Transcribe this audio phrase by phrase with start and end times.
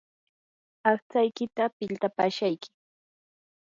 [0.91, 2.69] aqtsaykita piltapaashayki.